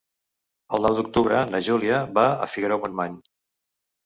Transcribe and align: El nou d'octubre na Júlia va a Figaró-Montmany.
El 0.77 0.81
nou 0.87 0.95
d'octubre 0.99 1.41
na 1.49 1.61
Júlia 1.67 2.01
va 2.17 2.25
a 2.47 2.49
Figaró-Montmany. 2.55 3.21